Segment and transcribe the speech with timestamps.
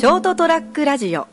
[0.00, 1.26] ショートトラックラジオ。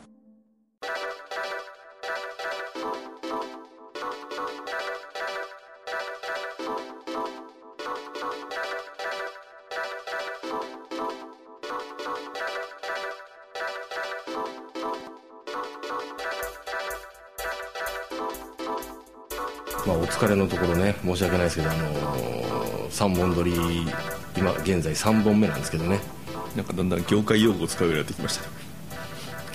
[19.86, 23.54] まあ、お疲れのところね申し訳ないですけど、あのー、3本撮り
[24.36, 26.00] 今現在3本目なんですけどね。
[26.54, 28.58] なんかだんだん業界用語を使うようになってきました。
[28.58, 28.67] ね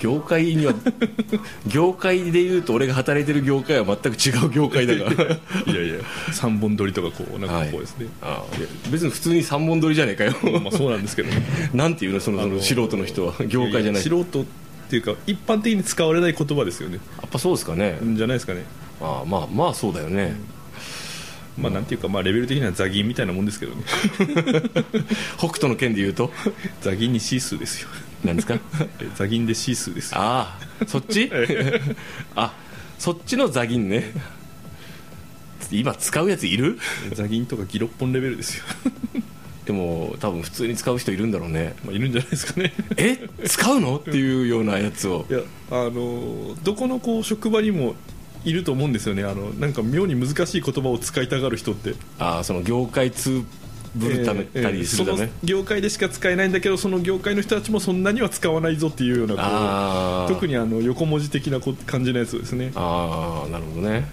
[0.04, 0.74] 業界には
[1.66, 5.24] 業界でいうと俺が働いてる業界は全く違う業界だから。
[5.72, 5.94] いやいや
[6.30, 8.58] 3本撮りとかこうなんかこうですね、ああ。
[8.58, 10.34] いや別に普通に3本撮りじゃねえかよ。
[10.60, 11.30] まあそうなんですけど。
[11.30, 13.34] ねなんていうのそのその素人の人は。
[13.46, 14.02] 業界じゃない。
[14.02, 14.44] 素人っ
[14.90, 16.98] ていうか一般的に使われない言葉ですよね。
[17.22, 18.64] やっぱそうですかね、じゃないですかね。
[19.00, 20.36] ああまあまあそうだよね、
[21.56, 23.84] まあなんていうかまあレベル的にはザギンみたいなもんですけどね。
[25.38, 26.30] 北斗の剣で言うと？
[26.82, 27.88] ザギンにシースーですよ
[28.24, 28.54] 何ですか？
[29.00, 30.12] えザギンでシースーです。
[30.12, 31.30] よああそっち？
[32.36, 32.54] あ
[32.98, 34.12] そっちのザギンね。
[35.70, 36.78] 今使うやついる？
[37.14, 38.64] ザギンとかギロッポンレベルですよ。
[39.66, 41.74] でも多分普通に使う人いるんだろうね。
[41.84, 42.72] まあいるんじゃないですかね。
[42.96, 43.96] え使うの？
[43.96, 45.26] っていうようなやつを。
[45.30, 45.40] いや
[45.70, 47.94] あのどこのこう職場にも
[48.44, 49.24] いると思うんですよね。
[49.24, 51.94] あのなんか妙に難しい言葉を使いたがる人って。
[52.18, 53.42] ああその業界通
[53.94, 62.72] ぶるためえーたりするため、その業界でしか使えないんだけどその業界の人たちもそんなには使わないぞっていうようなこう特にあの横文字的なこ感じのやつですね。
[62.74, 64.06] ああなるほどね。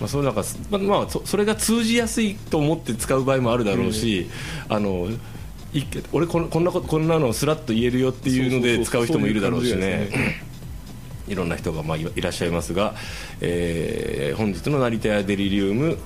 [0.00, 4.28] まあ、それなんかまあまあそそれが通じやすいと思って使う場合もあるだろうし、
[4.68, 5.08] あの
[5.72, 10.42] い俺こんこんなことこんなのスラッと言えるよっていうので使う人もいるだろうしね。
[11.28, 12.94] いろんな人がまあいいらっしゃいますが、
[13.40, 15.98] えー本日の成田屋デリリウム、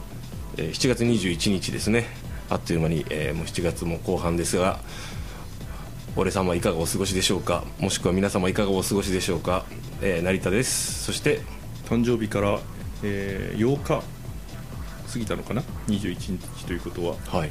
[0.57, 2.07] えー7月21日ですね
[2.49, 4.81] あっという間に、えーもう7月も後半ですが
[6.15, 7.65] 俺様いかがお過ごしでしょうか？
[7.79, 9.65] もしくは皆様いかがお過ごしでしょうか、
[10.01, 11.05] えー成田です。
[11.05, 11.41] そして
[11.89, 12.59] 誕生日から、
[13.03, 14.03] えー8日
[15.13, 17.17] 過ぎたのかな？21日ということは。
[17.27, 17.51] はい。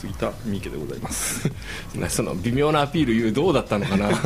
[0.00, 1.50] 過ぎた三池でございます。
[1.96, 4.10] なその微妙なアピール言うどうだったのかな？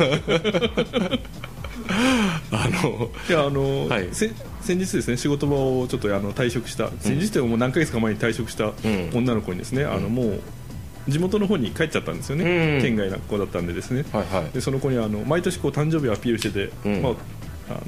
[2.51, 4.09] あのいやあの、はい。
[4.11, 4.31] せ
[4.61, 8.73] 先日ですね仕事場をちょっとあの退職した先日というかもう何ヶ月か前に退職したん。
[9.13, 10.39] 女の子にですね、あのもう
[11.07, 12.81] 地元の方に帰っちゃったんですよね、うん。
[12.81, 14.53] 県外の子だったんでですね、はいはい。
[14.53, 17.01] でその子にあの毎年こう誕生日をアピールしてて、うん。
[17.01, 17.13] まあ、
[17.69, 17.79] あの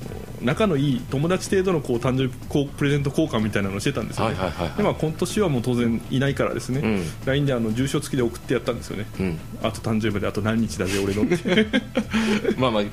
[0.41, 4.35] 仲のいい友達程度のこう誕生日こうプレゼント交換みたいなのをしてたんですよ、ね。
[4.35, 4.77] はいはいはいはい。
[4.77, 7.03] でまあ、今年はもう当然いないからですね、うん。
[7.25, 9.39] LINE であの住所付きで送ってやったんですよね、うん。
[9.61, 11.23] あと誕生日まであと何日だぜ俺の
[12.57, 12.83] まあまあ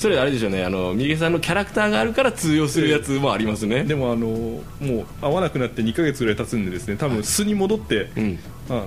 [0.00, 0.64] それあれでしょうね。
[0.64, 6.96] あの三池さんのキャラクターがあるから通用するやつもありますね、でもあのもう会わなくなって2ヶ月ぐらい経つんでですね。
[6.96, 8.38] 多分素に戻って、うん。
[8.70, 8.86] あの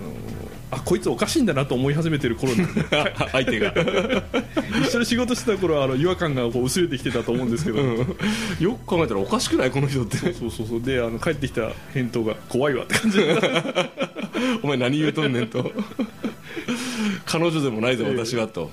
[0.71, 2.65] あこいつおかしいんだなと思い始めてる頃に
[3.31, 3.75] 相手が。
[4.81, 10.17] 一緒に仕事してた頃はあの違和感がこう薄れてきてたと思うんですけど、よく考えたらおかしくないこの人って。
[10.17, 13.35] そうそうそうであの帰ってきた返答が怖いわって感じで。
[14.63, 15.71] お前何言うとんねんと。
[17.27, 18.71] 彼女でもないぞ私はと、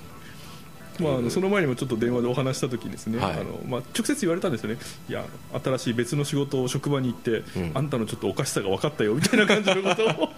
[1.00, 3.32] まあ、あのその前にもちょっと電話でお話した時にですね、はい。
[3.32, 4.78] あのまあ、直接言われたんですよね。
[5.08, 5.24] いや
[5.62, 7.70] 新しい別の仕事を職場に行って、うん。
[7.74, 10.28] あんたのちょっとおかしさが分かったよみたいな感じのことを。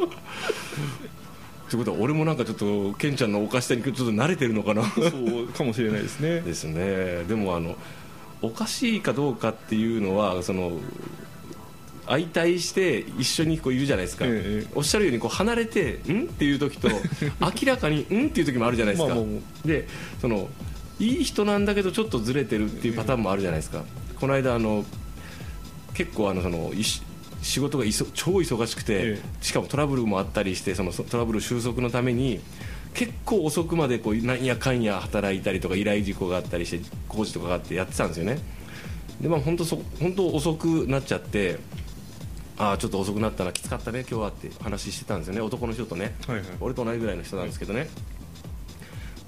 [1.71, 4.85] ということは俺もなんかちょっとケンちゃんのおかしさにちょっと慣れてるのかな。
[4.85, 6.41] そうかもしれないですね。
[6.41, 7.25] ですね。
[7.25, 7.77] でもあの
[8.43, 10.73] おかしいかどうかっていうのはその
[12.13, 16.89] 相対して一緒にこういるじゃないですか、ええおっしゃるようにこう離れて「ん?」っていう時と
[17.41, 19.25] 明らかに「ん?」っていう時もあるじゃないですか、まあ
[19.67, 19.89] で
[20.21, 20.51] その
[21.01, 23.85] いい人なんだけどちょっとずれてるっていうパターンもあるじゃないですか、
[24.21, 24.85] この間あの
[25.95, 27.03] 結構あのそのいし
[27.41, 29.45] 仕事がいそ超忙しくて、ええ。
[29.45, 32.41] しかもトラブルもあったりしてそのそトラブル収束のために
[32.95, 38.39] 結構遅くまでこうなんやかんや働いたりとか依頼事項があったりして工事とかがあってやってたんですよね。
[39.21, 41.59] でまあ本当そ本当遅くなっちゃって
[42.63, 45.41] ああちょっと遅くなったなきつかったね今日はって話してたんですよね。
[45.41, 46.47] 男の人とね、はいはい。
[46.61, 47.89] 俺と同じぐらいの人なんですけどね、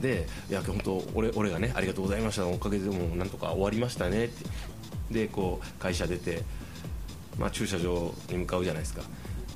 [0.01, 2.47] でいや本当俺俺がねありがとうございました。
[2.47, 4.27] おかげでもうなんとか終わりましたね。
[4.27, 4.45] って
[5.11, 6.43] でこう会社出て、
[7.37, 9.03] まあ、駐車場に向かうじゃないですか。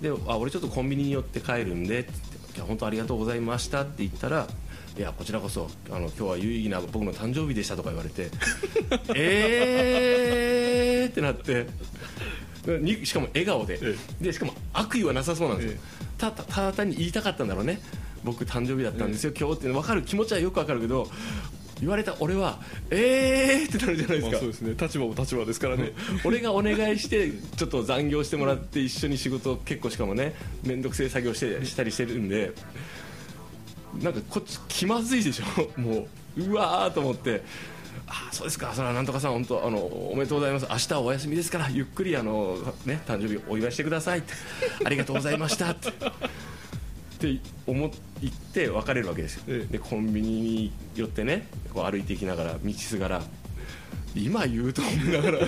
[0.00, 3.82] であ俺ちょっとコンビニに寄って帰るんでって言っていや本当ありがとうございました。
[3.82, 4.48] って言ったら
[4.96, 8.28] いやこちらこそあの今日は有意義な僕の誕生日でしたとか言われて
[9.14, 11.69] えーってなって
[12.76, 13.79] にしかも笑顔で。
[13.82, 15.79] えでしかも悪意はなさそうなんですよ。
[16.03, 17.81] えただただ単に言いたかったんだろうね。
[18.25, 21.09] 僕誕生日だったんですよ、今日って分かる気持ちはよく分かるけど
[21.81, 22.59] 言われた俺は
[22.91, 24.31] えーってなるじゃないですか。
[24.32, 24.75] まあそうですね。
[24.79, 25.93] 立場も立場ですからね。
[26.25, 30.35] 俺がお願いしてちょっと残業してもらって一緒に仕事を結構しかもね
[30.65, 32.53] 面倒くせえ作業してしたりしてるんで
[34.03, 35.81] なんかこっち気まずいでしょ。
[35.81, 37.43] もうわーと思って
[38.06, 38.72] あそうですか。
[38.74, 40.66] それはなんとかさん本当あのおめでとうございます。
[40.70, 42.56] 明日はお休みですからゆっくりあの
[42.86, 44.32] ね誕生日お祝いしてくださいって。
[44.84, 45.70] ありがとうございました。
[45.70, 45.92] ってっ
[47.18, 47.90] て思っ
[48.52, 49.72] て別れるわけですよ、ええ。
[49.72, 53.22] でコンビニに寄ってねこう歩いていきながら道すがら
[54.19, 55.38] 今言うと思いながら。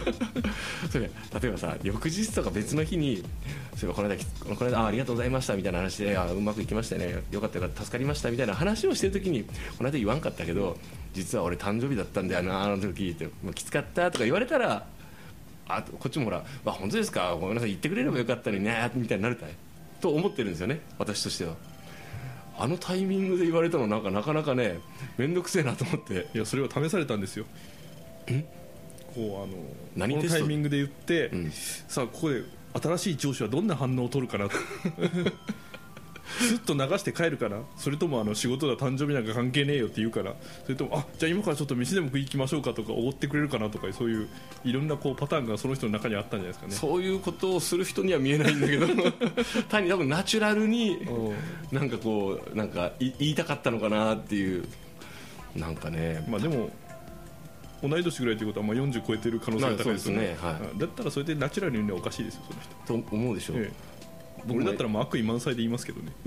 [0.91, 3.25] それ例えばさ翌日とか別の日に
[3.77, 7.23] そういえばこの間きこの間あありがとうございましたみたいな話であうまくいきましたね。
[7.31, 7.83] よかったよかった。
[7.83, 9.51] 助かりましたみたいな話をしてる時にこ
[9.85, 10.77] の間言わんかったけど
[11.15, 14.87] 実は俺誕生日だったんだよなあの時ってもうきつかったとか言われたら
[15.69, 17.37] あこっちもほら「あ本当ですか？
[17.41, 17.71] ごめんなさい。
[17.71, 19.51] 言ってくれればよかったのにね」みたいになるたい？
[20.01, 20.81] と思ってるんですよね。
[20.99, 21.55] 私としては。
[22.59, 24.81] あのタイミングで言われたのなんかなかなかね
[25.17, 26.29] 面倒くせえなと思って。
[26.35, 27.47] いやそれを試されたんですよ
[29.15, 29.59] こうあのこ
[29.97, 31.51] の何テストタイミングで言って、うん。
[31.51, 32.43] さあここで
[32.81, 34.57] 新しい上司はどんな反応を取るかなと。
[36.39, 37.59] スッと流して帰るかな？
[37.77, 40.35] それともあの仕事だ誕生日なんか関係ねえよって言うから。
[40.63, 44.29] それともあじゃあ今からちょっと飯でも食い行きましょうかとかおごってくれるかなとかそういう
[44.65, 46.73] いろんなこうパターンがその人の中にあったんじゃないですかね。
[46.75, 48.87] そういうことをする人には見えないんだけど。
[49.69, 51.33] 単に多分ナチュラルにう
[51.75, 51.77] ん。
[51.77, 54.65] なんかこうなんかい言いたかったのかなっていう。
[55.57, 56.25] なんかね。
[56.29, 56.71] まあでも
[57.83, 60.55] 同い年ぐらいということはまあ40超えてる可能性が高いですよね,、ねはい。
[60.73, 62.43] うんだったらそれでナチュラルに言うのはおかしいですよ
[62.87, 63.73] その人、と思うでしょ、ええ、
[64.47, 66.13] 僕も俺だったらもう悪意満載で言いますけどね。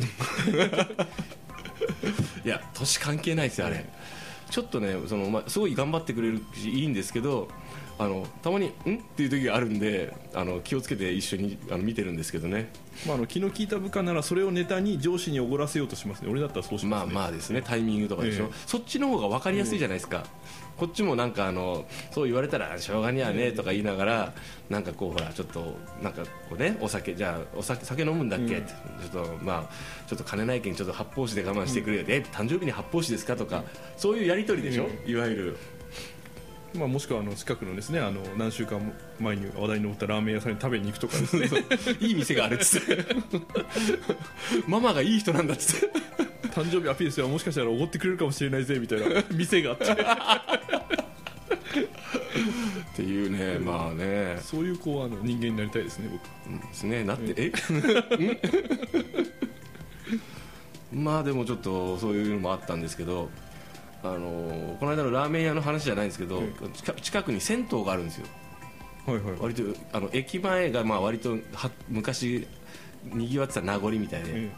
[2.46, 3.86] いや年関係ないですよあれ。
[4.50, 7.50] ちょっとねその、まあ、すごい頑張ってくれるしいいんですけど
[8.00, 12.72] あのたまに「ん?」っていう時があるんであの気をつけて一緒にあの見てるんですけどね。
[13.08, 16.30] まあ、あの気の利いた部下ならそれをネタに上司におごらせようとしますね。
[16.30, 17.62] 俺だったらそうします、ね、まあまあですね。
[17.62, 18.54] タイミングとかでしょ、ええ。
[18.68, 20.24] そっちの方が分かりやすいじゃないですか、
[20.78, 24.34] こっちもなんかあのそう言われたらしょうがにはねとか言いながら
[24.70, 28.64] なんかこうほらちょっとなんかこうねお酒じゃあお酒酒飲むんだっけ、うん。
[28.64, 28.74] って
[29.12, 29.74] ちょっとまあ
[30.08, 33.36] ちょっと金ないけんちょっと発泡酒で我慢してくれよ、え誕生日に発泡酒ですか？
[33.36, 33.64] とか、
[33.98, 35.58] そういうやり取りでしょ、ういわゆる
[36.76, 41.48] まあ、もしくはあの近くのですねあの何週間前に話題に乗ったラーメン屋さんに食べに行くとかですね。
[42.02, 43.06] いい店があるっつって。
[44.68, 45.90] ママがいい人なんだっつって。
[46.50, 49.24] 誕生日アピールすればもしかしたらおごってくれるかもしれないぜみたいな。
[49.32, 49.92] 店があって。
[49.92, 49.96] っ
[52.96, 54.38] ていうねまあね。
[54.42, 56.22] そういうこうあの人間になりたいですね僕。
[56.52, 57.04] うんですね。
[57.04, 57.52] なってえ？
[60.94, 60.94] ん？
[61.04, 63.30] まあでもちょっとそういうのもあったんですけど
[64.04, 68.28] あのこの間のラーメン屋の話じゃないんですけど、うん近近くに銭湯があるんですよ。
[69.06, 69.36] はいはい。
[69.40, 69.64] 割と
[69.94, 72.48] あの駅前がまあ割とは昔
[73.06, 74.52] にぎわってた名残みたいで、え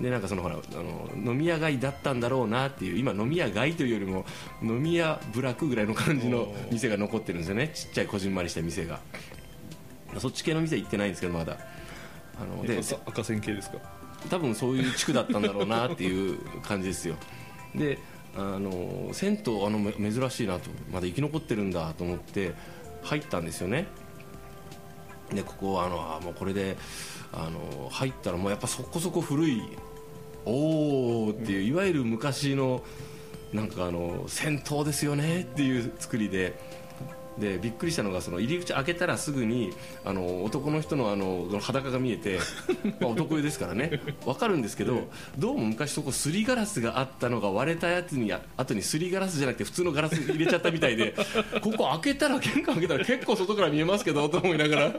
[0.00, 4.24] でなんかそのほらあの飲み屋街だったんだろうなっていう今飲み屋街というよりも
[4.62, 7.68] 飲み屋部落ぐらいの感じの店が残ってるんですよね。
[7.74, 9.00] ちっちゃいこじんまりした店が。
[10.18, 11.56] そっち系の店行ってないんですけどまだ。
[12.40, 13.78] あので赤線系ですか？
[14.30, 17.16] 多分そういう地区だったんだろうなっていう感じですよ。
[17.74, 17.98] で
[18.36, 22.52] あの銭湯あの珍しいなとまだ生き残ってるんだと思って
[23.02, 23.86] 入ったんですよね。
[25.34, 26.76] でここあのあもうこれで
[27.32, 29.62] あの入ったらもうやっぱそこそこ古い
[30.44, 32.82] おおっていう、いわゆる昔の
[33.52, 36.58] なんかあの銭湯ですよねっていう作りで
[37.40, 39.72] でびっくりしたのがその入り口開けたらすぐに
[40.04, 42.38] あの男の人のあの裸が見えて、
[43.00, 44.00] まあ、男湯ですからね。
[44.24, 45.08] 分かるんですけど
[45.38, 51.14] どうも昔そこすりガラスがあったのが割れたやつにあ後にすりガラスじゃなくて普通のガラス入れちゃったみたいで
[51.62, 54.92] ここ開けたら玄関開けたら結構外から見えますけどと思いながら。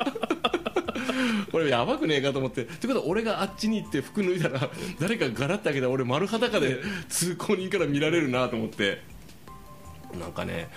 [1.52, 2.64] これやばくねえかと思って。
[2.64, 4.70] ということは俺があっちに行って服脱いだら
[5.00, 6.78] 誰かガラッて開けたら俺丸裸で
[7.10, 9.02] 通行人から見られるなと思って。
[10.20, 10.70] なんかね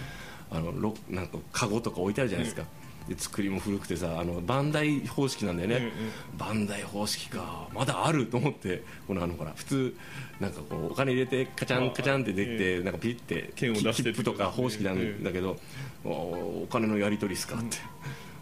[0.55, 2.65] あのろなんかカゴとか置いてあるじゃないですか、
[3.09, 5.93] で作りも古くてさあのバンダイ方式なんだよね、
[6.39, 9.97] バンダイ方式かまだあると思ってこのあのほら普通
[10.41, 15.57] なんかこうお金入れてカチャンカチャンってできて、なんかピッて券を出して切符とか方式なんだけど、
[16.05, 17.79] おお金のやり取りっすかって。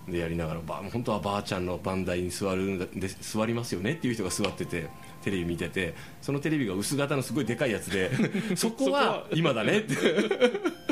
[0.09, 4.88] でやりながらば本当はばあちゃんの番台に座るんだで座りますよねっていう人が座ってて
[5.23, 8.11] テレビ見ててそのテレビが薄型のすごいでかいやつで
[8.57, 9.95] そこは今だねって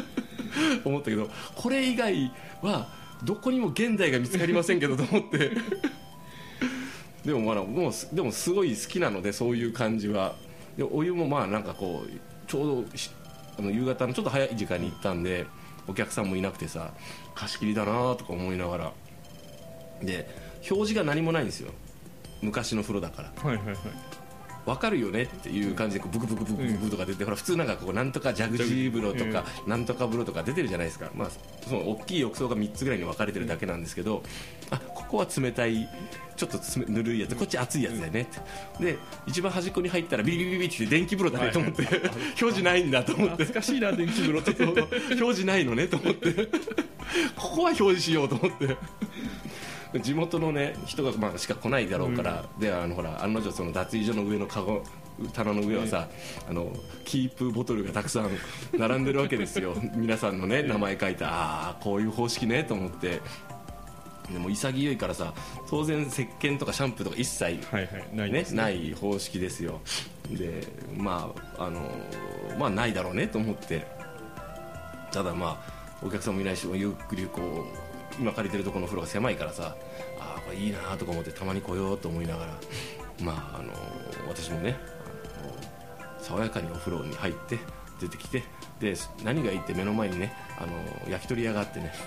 [0.85, 2.89] 思ったけどこれ以外は
[3.23, 5.53] どこにも現代が見つかりませんけどと思って。
[7.25, 10.37] でもまあもうでもすごい好きなのでそういう感じは。
[10.77, 12.11] でお湯もまあなんかこう
[12.49, 12.85] ちょうど
[13.59, 15.47] あの夕方のちょっと早い時間に行ったんで
[15.87, 16.93] お客さんもいなくてさ
[17.35, 18.93] 貸し切りだなとか思いながら。
[20.03, 20.27] で
[20.71, 21.73] 表示が何もないんですよ。
[22.43, 23.33] 昔の風呂だから。
[23.37, 23.77] はいはいはい。
[24.71, 31.29] 分かるよねっていう感じでこうブクブクブクブクとか出て、ほら普通なんかこうなんとかジャグジー風呂とか、なんとか風呂とか出てるじゃないですか、まあ、
[31.67, 34.23] その大きい浴槽が3つぐらいに分かれてるだけなんですけど、
[34.71, 35.89] あここは冷たい
[36.37, 38.27] ちょっとぬるいやつこっち熱いやつだよねっ
[38.79, 38.85] て。
[38.85, 43.45] で一番端っこに入ったらビリビリビリって電気風呂だねと思って、表示ないんだと思って。
[43.45, 44.41] 懐かしいな電気風呂。
[44.41, 44.87] っ て表
[45.17, 46.49] 示ないのねと思って。
[47.35, 48.77] ここは表示しようと思って
[50.03, 54.83] 地元のね人がまあしか来ないだろうから、であのほら案の定その脱衣所の上のカゴ
[55.33, 56.09] 棚の上はさ、
[56.49, 56.73] あの
[57.05, 58.31] キープボトルがたくさん
[58.79, 59.75] 並んでるわけですよ。
[59.95, 63.21] 皆さんのね名前書いたああこういう方式ねと思って。
[64.33, 65.35] でも潔いからさ
[65.69, 68.05] 当然石鹸とかシャンプーとか一切はいはい。
[68.15, 69.81] ないねですない方式ですよ。
[70.31, 71.81] でまああの
[72.57, 73.85] まあないだろうねと思って。
[75.13, 77.90] ただまあお客さんもいないしゆっくりこう
[78.21, 79.77] 今借りてるところの風呂が狭いからさ
[80.19, 82.53] ああこれいいなとか思ってたまに来ようと思いながら
[83.23, 83.73] まああの
[84.29, 84.77] 私もね
[85.43, 85.55] あの
[86.23, 87.59] 爽やかにお風呂に入って
[87.99, 88.43] 出てきて
[88.79, 90.73] で何がいいって目の前にねあの
[91.11, 91.93] 焼き鳥屋があってね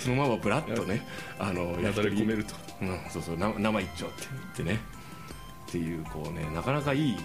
[0.00, 1.06] そのままぶらっとね
[1.38, 2.54] あのなだれ込めると。
[2.80, 4.80] うん、そうそうな生一丁って言ってね。
[5.68, 7.16] っていうこうねなかなかいい。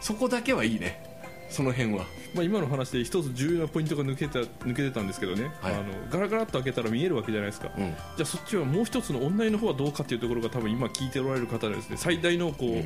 [0.00, 1.13] そこだけはいいね
[1.48, 2.06] その辺は。
[2.34, 5.74] まあ、今の話で一つ重要なポイントが抜けた抜けてたんですけどね、はい。
[5.74, 7.84] あのガラガラっと開けたら見えるわけじゃないですか、うん。
[7.84, 12.84] じゃあそっちはもう一つのオンラインの方はどうかっていうところが多分今聞いておられる方のですね最大のこう、うん。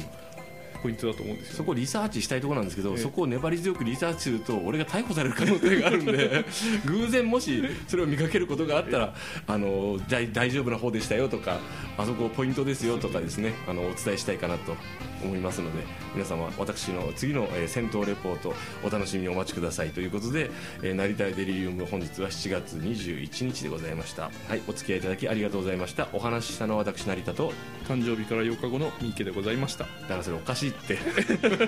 [0.82, 2.98] ポイントだと思うんですよ、そこリサーチしたいところなんですけど、ええ。
[2.98, 6.44] そこを粘り強くリサーチすると俺が逮捕される可能性があるんで
[6.86, 9.14] 偶然もしそれを見かけることがあったら
[9.46, 11.58] あの大丈夫な方でしたよとか
[11.96, 14.76] あそこポイントですよとかですねあのお伝えしたいかなと
[15.22, 15.84] 思いますので
[16.14, 19.90] 皆様私の次の、えー戦闘レポートお楽しみにお待ちください。
[19.90, 20.50] ということで、
[20.82, 24.30] えー、成田デリリウム本日は7月21日でございました。
[24.48, 26.08] はいお付き合いいただきありがとうございました。
[26.12, 27.52] お話ししたのは私成田と
[27.86, 29.84] 誕生日から8日後の三池でございました。
[29.84, 30.98] だからそれおかしいって。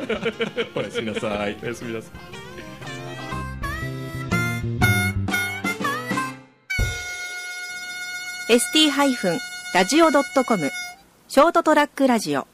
[0.74, 1.56] おやすみなさい。
[1.62, 2.10] おやすみなさい。
[8.50, 10.70] ST-radio.com
[11.28, 12.48] ショートトラックラジオ